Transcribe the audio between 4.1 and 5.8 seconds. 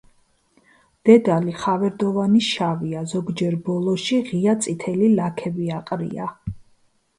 ღია წითელი ლაქები